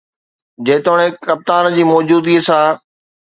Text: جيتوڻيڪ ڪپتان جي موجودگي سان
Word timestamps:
جيتوڻيڪ 0.69 1.13
ڪپتان 1.27 1.65
جي 1.75 1.83
موجودگي 1.91 2.39
سان 2.49 2.67